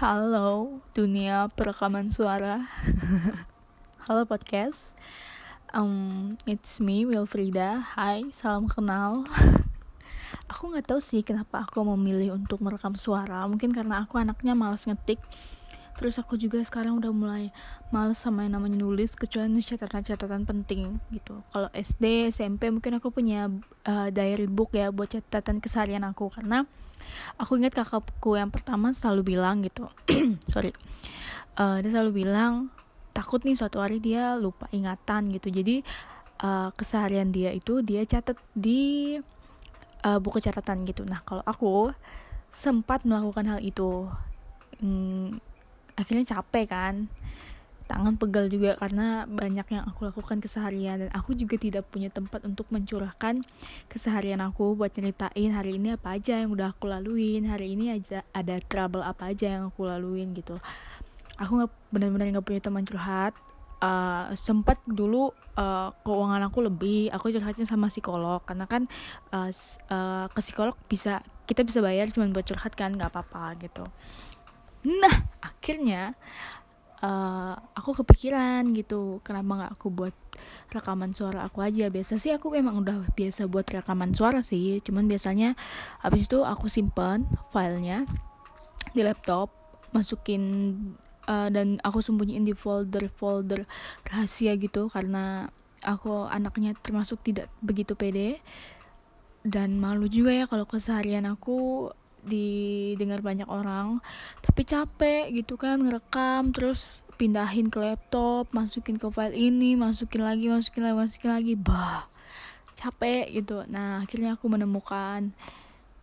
Halo 0.00 0.80
dunia 0.96 1.52
perekaman 1.52 2.08
suara. 2.08 2.64
Halo 4.08 4.24
podcast. 4.24 4.88
Um, 5.76 6.40
It's 6.48 6.80
me 6.80 7.04
Wilfrida. 7.04 7.84
Hai 7.84 8.32
salam 8.32 8.64
kenal. 8.64 9.28
Aku 10.56 10.72
gak 10.72 10.88
tahu 10.88 11.04
sih 11.04 11.20
kenapa 11.20 11.68
aku 11.68 11.84
memilih 11.84 12.32
untuk 12.32 12.64
merekam 12.64 12.96
suara. 12.96 13.44
Mungkin 13.44 13.76
karena 13.76 14.00
aku 14.00 14.16
anaknya 14.16 14.56
malas 14.56 14.88
ngetik. 14.88 15.20
Terus 16.00 16.16
aku 16.16 16.40
juga 16.40 16.64
sekarang 16.64 16.96
udah 16.96 17.12
mulai 17.12 17.52
males 17.92 18.16
sama 18.16 18.48
yang 18.48 18.56
namanya 18.56 18.80
nulis 18.80 19.12
Kecuali 19.12 19.52
catatan-catatan 19.60 20.48
penting 20.48 20.96
gitu. 21.12 21.44
Kalau 21.52 21.68
SD, 21.76 22.32
SMP 22.32 22.72
mungkin 22.72 22.96
aku 22.96 23.12
punya 23.12 23.52
uh, 23.84 24.08
diary 24.08 24.48
book 24.48 24.72
ya 24.72 24.88
Buat 24.88 25.20
catatan 25.20 25.60
keseharian 25.60 26.08
aku. 26.08 26.32
Karena 26.32 26.64
aku 27.36 27.60
ingat 27.60 27.76
kakakku 27.76 28.36
yang 28.36 28.52
pertama 28.52 28.92
selalu 28.94 29.36
bilang 29.36 29.62
gitu. 29.64 29.88
Sorry. 30.54 30.72
Uh, 31.58 31.82
dia 31.84 31.90
selalu 31.92 32.24
bilang 32.24 32.72
takut 33.10 33.42
nih 33.42 33.58
suatu 33.58 33.82
hari 33.82 33.98
dia 33.98 34.38
lupa 34.38 34.70
ingatan 34.72 35.28
gitu. 35.34 35.50
Jadi 35.50 35.82
uh, 36.44 36.72
keseharian 36.74 37.32
dia 37.34 37.52
itu 37.52 37.84
dia 37.84 38.06
catat 38.06 38.38
di 38.56 39.16
uh, 40.06 40.18
buku 40.18 40.40
catatan 40.40 40.86
gitu. 40.88 41.04
Nah 41.04 41.20
kalau 41.22 41.44
aku 41.44 41.92
sempat 42.50 43.06
melakukan 43.06 43.46
hal 43.46 43.60
itu 43.62 44.10
hmm, 44.82 45.38
akhirnya 45.94 46.26
capek 46.26 46.66
kan 46.66 46.94
tangan 47.90 48.14
pegal 48.14 48.46
juga 48.46 48.78
karena 48.78 49.26
banyak 49.26 49.66
yang 49.74 49.82
aku 49.90 50.06
lakukan 50.06 50.38
keseharian. 50.38 51.02
Dan 51.02 51.10
aku 51.10 51.34
juga 51.34 51.58
tidak 51.58 51.90
punya 51.90 52.06
tempat 52.06 52.46
untuk 52.46 52.70
mencurahkan 52.70 53.42
keseharian 53.90 54.38
aku 54.38 54.78
buat 54.78 54.94
nyeritain 54.94 55.50
hari 55.50 55.82
ini 55.82 55.98
apa 55.98 56.14
aja 56.14 56.38
yang 56.38 56.54
udah 56.54 56.70
aku 56.70 56.86
laluin 56.86 57.50
hari 57.50 57.74
ini 57.74 57.90
aja 57.90 58.22
ada 58.30 58.62
trouble 58.62 59.02
apa 59.02 59.34
aja 59.34 59.58
yang 59.58 59.74
aku 59.74 59.90
laluin 59.90 60.30
gitu. 60.38 60.62
Aku 61.42 61.58
nggak 61.58 61.72
benar-benar 61.90 62.30
nggak 62.38 62.46
punya 62.46 62.62
teman 62.62 62.86
curhat. 62.86 63.34
Uh, 63.80 64.28
sempat 64.36 64.76
dulu 64.84 65.32
uh, 65.56 65.88
keuangan 66.04 66.44
aku 66.52 66.68
lebih 66.68 67.08
aku 67.10 67.34
curhatnya 67.34 67.66
sama 67.66 67.90
psikolog. 67.90 68.38
Karena 68.46 68.70
kan 68.70 68.86
uh, 69.34 69.50
uh, 69.90 70.30
ke 70.30 70.38
psikolog 70.38 70.78
bisa 70.86 71.26
kita 71.50 71.66
bisa 71.66 71.82
bayar 71.82 72.06
cuma 72.14 72.30
buat 72.30 72.46
curhat 72.46 72.78
kan 72.78 72.94
nggak 72.94 73.10
apa-apa 73.10 73.58
gitu. 73.58 73.82
Nah 74.86 75.26
akhirnya 75.42 76.14
uh, 77.00 77.54
aku 77.76 78.04
kepikiran 78.04 78.68
gitu 78.76 79.20
kenapa 79.24 79.50
nggak 79.64 79.72
aku 79.76 79.88
buat 79.92 80.16
rekaman 80.72 81.12
suara 81.12 81.44
aku 81.48 81.64
aja. 81.64 81.88
Biasa 81.88 82.16
sih 82.16 82.32
aku 82.32 82.52
memang 82.52 82.80
udah 82.80 83.04
biasa 83.12 83.48
buat 83.50 83.66
rekaman 83.68 84.12
suara 84.16 84.40
sih 84.40 84.78
cuman 84.80 85.08
biasanya 85.10 85.58
habis 86.00 86.28
itu 86.30 86.44
aku 86.44 86.70
simpan 86.70 87.26
filenya 87.52 88.08
di 88.96 89.02
laptop 89.04 89.52
masukin 89.90 90.74
uh, 91.26 91.48
dan 91.50 91.82
aku 91.82 91.98
sembunyiin 91.98 92.46
di 92.46 92.54
folder-folder 92.54 93.66
rahasia 94.06 94.54
gitu 94.58 94.86
karena 94.90 95.50
aku 95.82 96.28
anaknya 96.28 96.76
termasuk 96.78 97.20
tidak 97.24 97.50
begitu 97.64 97.96
pede. 97.96 98.40
Dan 99.40 99.80
malu 99.80 100.04
juga 100.04 100.36
ya 100.36 100.44
kalau 100.44 100.68
keseharian 100.68 101.24
aku 101.24 101.88
didengar 102.24 103.24
banyak 103.24 103.48
orang 103.48 104.00
tapi 104.40 104.64
capek 104.64 105.32
gitu 105.32 105.56
kan 105.56 105.80
ngerekam 105.80 106.52
terus 106.52 107.04
pindahin 107.20 107.68
ke 107.68 107.76
laptop 107.76 108.48
masukin 108.56 108.96
ke 108.96 109.08
file 109.12 109.36
ini 109.36 109.76
masukin 109.76 110.24
lagi 110.24 110.48
masukin 110.48 110.88
lagi 110.88 110.96
masukin 110.96 111.30
lagi 111.36 111.54
bah 111.60 112.08
capek 112.80 113.28
gitu. 113.36 113.60
Nah 113.68 114.00
akhirnya 114.00 114.40
aku 114.40 114.48
menemukan 114.48 115.36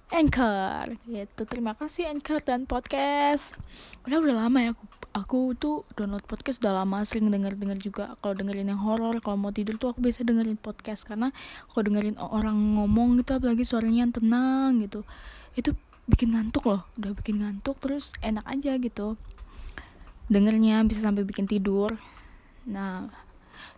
Anchor 0.08 0.96
gitu. 1.10 1.42
Terima 1.50 1.74
kasih 1.74 2.08
Anchor 2.14 2.40
dan 2.46 2.70
podcast. 2.70 3.58
Udah 4.06 4.22
udah 4.22 4.46
lama 4.46 4.60
ya 4.62 4.72
aku 4.78 4.86
aku 5.18 5.40
tuh 5.58 5.82
download 5.98 6.22
podcast 6.30 6.62
udah 6.62 6.86
lama 6.86 7.02
sering 7.02 7.34
denger 7.34 7.58
denger 7.58 7.82
juga. 7.82 8.06
Kalau 8.22 8.38
dengerin 8.38 8.72
yang 8.72 8.80
horor 8.80 9.18
kalau 9.20 9.36
mau 9.42 9.50
tidur 9.50 9.82
tuh 9.82 9.92
aku 9.92 10.06
biasa 10.06 10.22
dengerin 10.22 10.56
podcast 10.62 11.04
karena 11.10 11.34
kalau 11.74 11.82
dengerin 11.90 12.16
orang 12.22 12.56
ngomong 12.78 13.18
gitu 13.20 13.42
apalagi 13.42 13.66
suaranya 13.66 14.06
yang 14.06 14.14
tenang 14.14 14.86
gitu 14.86 15.02
itu 15.58 15.74
bikin 16.08 16.34
ngantuk 16.34 16.64
loh 16.72 16.88
udah 16.96 17.12
bikin 17.14 17.44
ngantuk 17.44 17.78
terus 17.84 18.16
enak 18.24 18.48
aja 18.48 18.80
gitu. 18.80 19.20
Dengernya 20.32 20.84
bisa 20.88 21.04
sampai 21.04 21.28
bikin 21.28 21.46
tidur. 21.46 22.00
Nah 22.64 23.12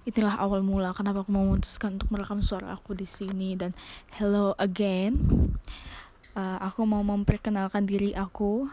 itulah 0.06 0.38
awal 0.38 0.62
mula 0.62 0.94
kenapa 0.94 1.26
aku 1.26 1.34
memutuskan 1.34 1.98
untuk 1.98 2.10
merekam 2.14 2.42
suara 2.46 2.74
aku 2.78 2.94
di 2.94 3.10
sini 3.10 3.58
dan 3.58 3.74
hello 4.18 4.54
again. 4.62 5.18
Uh, 6.38 6.58
aku 6.62 6.86
mau 6.86 7.02
memperkenalkan 7.02 7.90
diri 7.90 8.14
aku. 8.14 8.70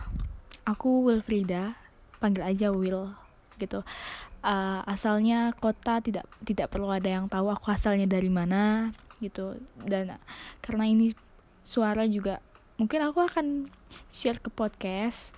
Aku 0.69 1.09
Wilfrida 1.09 1.75
panggil 2.21 2.45
aja 2.45 2.69
Will 2.71 3.13
gitu. 3.57 3.81
Uh, 4.45 4.85
asalnya 4.87 5.57
kota 5.57 5.99
tidak 6.05 6.29
tidak 6.45 6.71
perlu 6.71 6.93
ada 6.93 7.09
yang 7.09 7.27
tahu 7.27 7.49
aku 7.49 7.73
asalnya 7.73 8.05
dari 8.05 8.29
mana 8.29 8.93
gitu. 9.25 9.57
Dan 9.81 10.21
karena 10.61 10.85
ini 10.85 11.17
suara 11.65 12.05
juga 12.05 12.45
mungkin 12.77 13.01
aku 13.05 13.25
akan 13.25 13.69
share 14.13 14.41
ke 14.41 14.53
podcast. 14.53 15.33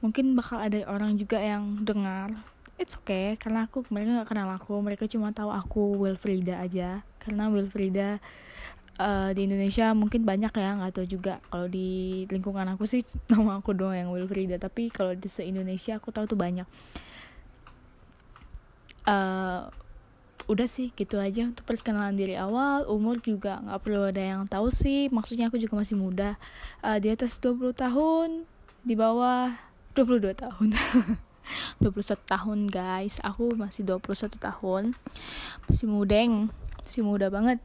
Mungkin 0.00 0.32
bakal 0.32 0.60
ada 0.64 0.80
orang 0.88 1.16
juga 1.20 1.36
yang 1.36 1.84
dengar. 1.84 2.32
It's 2.80 2.96
okay 2.96 3.36
karena 3.36 3.68
aku 3.68 3.84
mereka 3.92 4.20
nggak 4.20 4.28
kenal 4.32 4.48
aku. 4.56 4.80
Mereka 4.80 5.04
cuma 5.12 5.32
tahu 5.36 5.52
aku 5.52 6.00
Wilfrida 6.00 6.64
aja. 6.64 7.04
Karena 7.20 7.52
Wilfrida 7.52 8.16
uh, 8.96 9.30
di 9.36 9.44
Indonesia 9.44 9.92
mungkin 9.92 10.24
banyak 10.24 10.52
ya 10.56 10.80
nggak 10.80 10.92
tahu 10.96 11.06
juga. 11.08 11.44
Kalau 11.52 11.68
di 11.68 12.24
lingkungan 12.32 12.64
aku 12.72 12.88
sih 12.88 13.04
nama 13.32 13.60
aku 13.60 13.76
doang 13.76 13.96
yang 13.96 14.08
Wilfrida 14.08 14.56
tapi 14.56 14.88
kalau 14.88 15.12
di 15.12 15.28
se 15.28 15.44
Indonesia 15.44 16.00
aku 16.00 16.08
tahu 16.08 16.24
tuh 16.24 16.40
banyak. 16.40 16.64
Uh, 19.04 19.68
udah 20.46 20.68
sih 20.70 20.94
gitu 20.94 21.18
aja. 21.18 21.44
Untuk 21.48 21.66
perkenalan 21.66 22.16
diri 22.16 22.38
awal 22.38 22.86
umur 22.86 23.18
juga 23.20 23.60
nggak 23.60 23.80
perlu 23.82 24.08
ada 24.08 24.22
yang 24.22 24.42
tahu 24.46 24.72
sih. 24.72 25.10
Maksudnya 25.12 25.52
aku 25.52 25.60
juga 25.60 25.76
masih 25.76 25.98
muda. 25.98 26.38
Uh, 26.80 26.96
di 27.02 27.12
atas 27.12 27.36
20 27.42 27.74
tahun 27.74 28.48
di 28.86 28.94
bawah 28.96 29.52
22 29.98 30.32
tahun. 30.38 30.68
21 31.82 31.90
tahun 32.24 32.58
guys. 32.70 33.18
Aku 33.26 33.52
masih 33.58 33.82
21 33.82 34.38
tahun. 34.38 34.94
Masih 35.66 35.86
mudeng 35.90 36.48
masih 36.90 37.04
muda 37.06 37.30
banget 37.30 37.62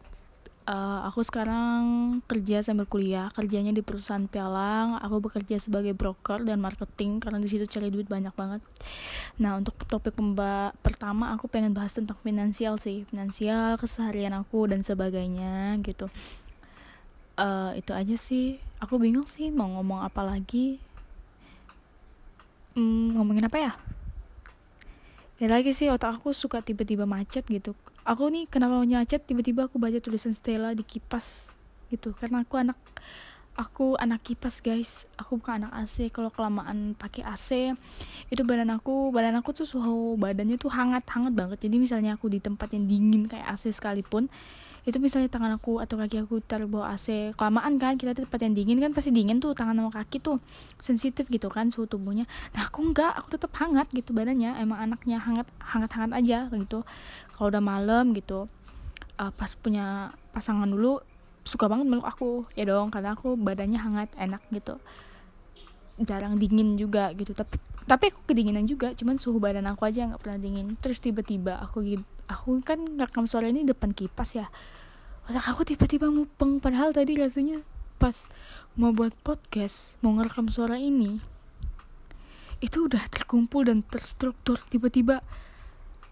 uh, 0.66 1.00
aku 1.08 1.22
sekarang 1.22 1.82
kerja 2.26 2.62
sambil 2.66 2.90
kuliah. 2.90 3.30
Kerjanya 3.34 3.72
di 3.72 3.86
perusahaan 3.86 4.26
pialang. 4.26 5.00
Aku 5.02 5.22
bekerja 5.22 5.58
sebagai 5.62 5.94
broker 5.94 6.42
dan 6.44 6.62
marketing 6.62 7.22
karena 7.22 7.40
di 7.42 7.48
situ 7.50 7.66
cari 7.70 7.90
duit 7.94 8.10
banyak 8.10 8.34
banget. 8.34 8.62
Nah 9.42 9.58
untuk 9.58 9.78
topik 9.86 10.18
pemba 10.18 10.74
pertama 10.82 11.34
aku 11.34 11.48
pengen 11.48 11.74
bahas 11.74 11.94
tentang 11.94 12.18
finansial 12.22 12.78
sih. 12.82 13.06
Finansial 13.10 13.78
keseharian 13.80 14.34
aku 14.36 14.70
dan 14.70 14.82
sebagainya 14.82 15.80
gitu. 15.86 16.10
Uh, 17.38 17.74
itu 17.78 17.92
aja 17.94 18.16
sih. 18.18 18.58
Aku 18.82 19.00
bingung 19.00 19.26
sih 19.30 19.50
mau 19.54 19.70
ngomong 19.70 20.04
apa 20.04 20.22
lagi. 20.26 20.82
Hmm, 22.76 23.16
ngomongin 23.16 23.48
apa 23.48 23.56
ya 23.56 23.74
ya 25.36 25.48
lagi 25.52 25.76
sih 25.76 25.92
otak 25.92 26.22
aku 26.22 26.32
suka 26.32 26.64
tiba-tiba 26.64 27.04
macet 27.04 27.44
gitu. 27.48 27.76
Aku 28.08 28.30
nih 28.32 28.48
kenapa 28.48 28.80
macet 28.86 29.26
tiba-tiba 29.26 29.68
aku 29.68 29.76
baca 29.82 29.98
tulisan 30.00 30.32
Stella 30.32 30.72
di 30.72 30.86
kipas 30.86 31.52
gitu. 31.92 32.16
Karena 32.16 32.46
aku 32.46 32.56
anak 32.56 32.78
aku 33.56 33.96
anak 34.00 34.24
kipas 34.24 34.64
guys. 34.64 35.08
Aku 35.20 35.40
bukan 35.40 35.66
anak 35.66 35.72
AC 35.84 36.12
kalau 36.12 36.32
kelamaan 36.32 36.96
pakai 36.96 37.24
AC 37.24 37.76
itu 38.32 38.42
badan 38.44 38.72
aku 38.76 39.12
badan 39.12 39.40
aku 39.40 39.56
tuh 39.56 39.68
suhu 39.68 40.16
badannya 40.20 40.56
tuh 40.56 40.72
hangat 40.72 41.04
hangat 41.12 41.34
banget. 41.36 41.68
Jadi 41.68 41.76
misalnya 41.80 42.16
aku 42.16 42.32
di 42.32 42.40
tempat 42.40 42.72
yang 42.72 42.86
dingin 42.88 43.28
kayak 43.28 43.48
AC 43.56 43.72
sekalipun 43.72 44.32
itu 44.86 45.02
misalnya 45.02 45.34
tangan 45.34 45.58
aku 45.58 45.82
atau 45.82 45.98
kaki 45.98 46.30
aku 46.30 46.46
taruh 46.46 46.70
bawah 46.70 46.94
AC 46.94 47.34
kelamaan 47.34 47.82
kan 47.82 47.98
kita 47.98 48.14
tempat 48.14 48.38
yang 48.38 48.54
dingin 48.54 48.78
kan 48.78 48.94
pasti 48.94 49.10
dingin 49.10 49.42
tuh 49.42 49.58
tangan 49.58 49.74
sama 49.74 49.90
kaki 49.90 50.22
tuh 50.22 50.38
sensitif 50.78 51.26
gitu 51.26 51.50
kan 51.50 51.74
suhu 51.74 51.90
tubuhnya. 51.90 52.30
Nah 52.54 52.70
aku 52.70 52.86
enggak 52.86 53.18
aku 53.18 53.34
tetap 53.34 53.50
hangat 53.58 53.90
gitu 53.90 54.14
badannya 54.14 54.62
emang 54.62 54.78
anaknya 54.78 55.18
hangat 55.18 55.50
hangat 55.58 55.90
hangat 55.98 56.12
aja 56.22 56.38
gitu. 56.54 56.86
Kalau 57.34 57.48
udah 57.50 57.64
malam 57.66 58.14
gitu 58.14 58.46
uh, 59.18 59.32
pas 59.34 59.50
punya 59.58 60.14
pasangan 60.38 60.70
dulu 60.70 61.02
suka 61.42 61.66
banget 61.66 61.90
meluk 61.90 62.06
aku 62.06 62.46
ya 62.54 62.70
dong 62.70 62.94
karena 62.94 63.18
aku 63.18 63.34
badannya 63.34 63.82
hangat 63.82 64.10
enak 64.22 64.46
gitu. 64.54 64.78
Jarang 65.98 66.38
dingin 66.38 66.78
juga 66.78 67.10
gitu 67.18 67.34
tapi 67.34 67.58
tapi 67.90 68.14
aku 68.14 68.22
kedinginan 68.30 68.66
juga 68.70 68.94
cuman 68.94 69.18
suhu 69.18 69.42
badan 69.42 69.66
aku 69.66 69.90
aja 69.90 70.06
nggak 70.14 70.22
pernah 70.22 70.38
dingin. 70.38 70.78
Terus 70.78 71.02
tiba-tiba 71.02 71.58
aku 71.58 71.82
aku 72.30 72.62
kan 72.62 72.86
rekam 73.02 73.26
suara 73.26 73.50
ini 73.50 73.66
depan 73.66 73.94
kipas 73.94 74.38
ya 74.38 74.46
otak 75.26 75.46
aku 75.46 75.62
tiba-tiba 75.66 76.08
mupeng 76.14 76.62
padahal 76.62 76.94
tadi 76.94 77.18
rasanya 77.18 77.66
pas 77.98 78.30
mau 78.78 78.92
buat 78.94 79.16
podcast 79.26 79.98
mau 80.04 80.14
ngerekam 80.14 80.52
suara 80.52 80.78
ini 80.78 81.20
itu 82.64 82.88
udah 82.88 83.04
terkumpul 83.12 83.68
dan 83.68 83.84
terstruktur. 83.84 84.60
Tiba-tiba 84.72 85.20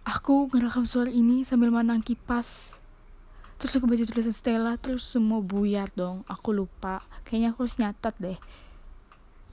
aku 0.04 0.52
ngerekam 0.52 0.84
suara 0.84 1.10
ini 1.10 1.48
sambil 1.48 1.72
mandang 1.72 2.04
kipas 2.04 2.76
terus 3.62 3.80
aku 3.80 3.88
baca 3.88 4.04
tulisan 4.04 4.36
Stella 4.36 4.76
terus 4.76 5.08
semua 5.08 5.40
buyar 5.40 5.88
dong. 5.96 6.28
Aku 6.28 6.52
lupa. 6.52 7.00
Kayaknya 7.24 7.56
aku 7.56 7.60
harus 7.64 7.80
nyatat 7.80 8.16
deh. 8.20 8.38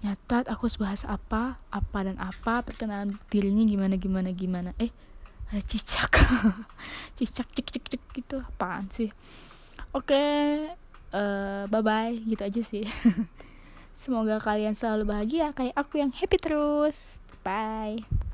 Nyatat 0.03 0.51
aku 0.51 0.67
harus 0.67 0.81
bahas 0.81 1.03
apa 1.07 1.63
apa 1.71 1.99
dan 2.03 2.19
apa 2.19 2.67
perkenalan 2.67 3.15
dirinya 3.31 3.63
gimana 3.63 3.95
gimana 3.95 4.31
gimana. 4.35 4.71
Eh 4.83 4.91
ada 5.51 5.63
cicak. 5.67 6.13
Cicak 7.19 7.49
cik 7.51 7.67
cik 7.75 7.85
cik 7.91 8.03
gitu. 8.15 8.39
Apaan 8.41 8.87
sih? 8.89 9.11
Oke 9.91 10.15
okay, 10.15 10.71
uh, 11.11 11.19
eh, 11.19 11.63
bye 11.67 11.83
bye 11.83 12.15
gitu 12.15 12.43
aja 12.47 12.63
sih. 12.63 12.87
Semoga 14.01 14.39
kalian 14.39 14.79
selalu 14.79 15.11
bahagia. 15.11 15.51
Kayak 15.53 15.75
aku 15.75 15.99
yang 15.99 16.15
happy 16.15 16.39
terus. 16.39 17.19
Bye 17.43 18.21